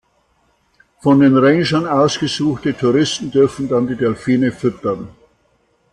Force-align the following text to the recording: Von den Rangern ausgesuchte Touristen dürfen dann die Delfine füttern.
Von 1.01 1.19
den 1.19 1.37
Rangern 1.37 1.85
ausgesuchte 1.87 2.75
Touristen 2.75 3.29
dürfen 3.29 3.69
dann 3.69 3.85
die 3.85 3.95
Delfine 3.95 4.51
füttern. 4.51 5.09